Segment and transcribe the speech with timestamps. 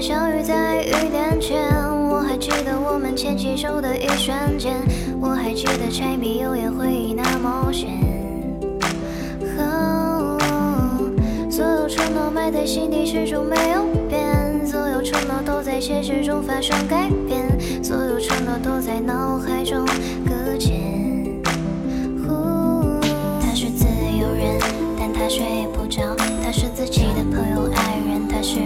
[0.00, 1.60] 相遇在雨点前，
[2.08, 4.76] 我还记得我们牵起手的一瞬间，
[5.20, 7.88] 我还记得柴米油盐回忆那么咸。
[9.58, 10.38] 哦
[11.50, 17.44] 所有承诺埋在心底始终没有变，所有承诺都在现实中发生改变，
[17.82, 19.84] 所有承诺都在脑海中
[20.24, 20.78] 搁浅。
[23.40, 24.58] 他是自由人，
[24.98, 26.16] 但他睡不着。
[26.44, 28.60] 他是自己的朋友、爱人，他是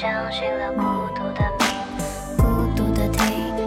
[0.00, 0.80] 相信了孤
[1.14, 1.68] 独的命。
[2.38, 2.42] 孤
[2.74, 3.20] 独的听，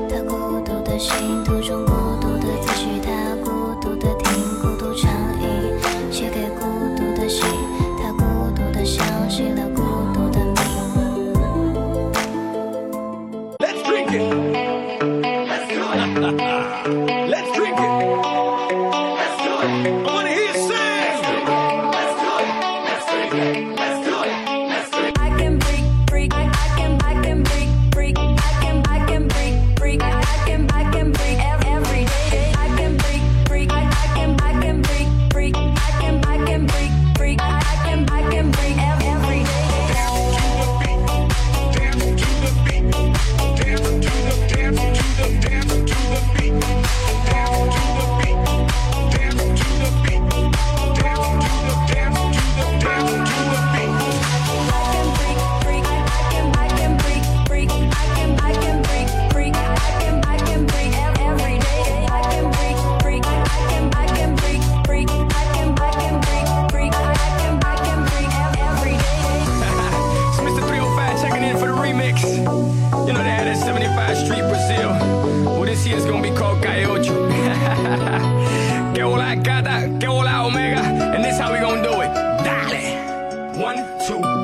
[0.10, 5.80] 他孤独的心，途中孤独的自己，他孤独的听，孤独成瘾，
[6.12, 6.66] 写给孤
[6.98, 7.46] 独的信，
[8.02, 10.56] 他孤独的相信了孤独的命。
[13.60, 14.34] Let's drink it.
[15.48, 16.02] Let's do it.
[17.30, 17.94] Let's drink it.
[19.20, 20.23] Let's do it.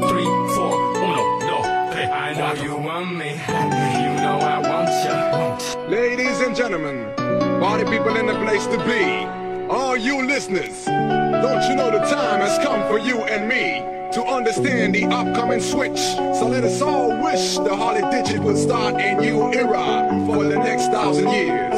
[0.08, 0.76] Three, four.
[0.98, 2.10] Uno, dos, tres.
[2.10, 3.32] I know you want me.
[3.32, 5.88] You know I want you.
[5.90, 7.12] Ladies and gentlemen,
[7.60, 9.26] party people in the place to be,
[9.70, 13.82] all you listeners, don't you know the time has come for you and me
[14.14, 16.00] to understand the upcoming switch?
[16.00, 20.58] So let us all wish the Harley Digit will start a new era for the
[20.58, 21.74] next thousand years.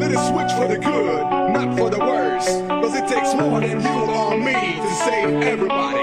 [0.00, 3.80] Let us switch for the good, not for the worse, cause it takes more than
[3.80, 5.93] you or me to save everybody.